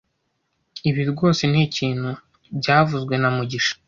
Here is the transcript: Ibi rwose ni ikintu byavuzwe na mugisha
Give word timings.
Ibi 0.89 1.01
rwose 1.11 1.41
ni 1.51 1.59
ikintu 1.67 2.09
byavuzwe 2.59 3.13
na 3.17 3.29
mugisha 3.35 3.73